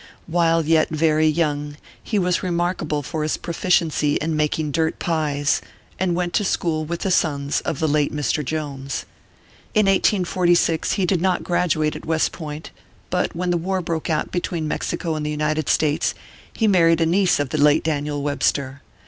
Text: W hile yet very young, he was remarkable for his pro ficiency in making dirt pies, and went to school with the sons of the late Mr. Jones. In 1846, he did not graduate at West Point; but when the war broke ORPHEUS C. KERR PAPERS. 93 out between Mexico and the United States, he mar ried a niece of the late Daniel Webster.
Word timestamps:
W 0.27 0.41
hile 0.41 0.65
yet 0.67 0.89
very 0.89 1.27
young, 1.27 1.77
he 2.01 2.17
was 2.17 2.41
remarkable 2.41 3.03
for 3.03 3.21
his 3.21 3.37
pro 3.37 3.53
ficiency 3.53 4.17
in 4.17 4.35
making 4.35 4.71
dirt 4.71 4.97
pies, 4.97 5.61
and 5.99 6.15
went 6.15 6.33
to 6.33 6.43
school 6.43 6.83
with 6.83 7.01
the 7.01 7.11
sons 7.11 7.61
of 7.65 7.77
the 7.77 7.87
late 7.87 8.11
Mr. 8.11 8.43
Jones. 8.43 9.05
In 9.75 9.85
1846, 9.85 10.93
he 10.93 11.05
did 11.05 11.21
not 11.21 11.43
graduate 11.43 11.95
at 11.95 12.07
West 12.07 12.31
Point; 12.31 12.71
but 13.11 13.35
when 13.35 13.51
the 13.51 13.57
war 13.57 13.79
broke 13.81 14.09
ORPHEUS 14.09 14.15
C. 14.15 14.17
KERR 14.17 14.23
PAPERS. 14.23 14.33
93 14.33 14.39
out 14.39 14.41
between 14.57 14.67
Mexico 14.67 15.15
and 15.15 15.23
the 15.23 15.37
United 15.43 15.69
States, 15.69 16.15
he 16.53 16.67
mar 16.67 16.85
ried 16.87 17.01
a 17.01 17.05
niece 17.05 17.39
of 17.39 17.49
the 17.49 17.59
late 17.61 17.83
Daniel 17.83 18.23
Webster. 18.23 18.81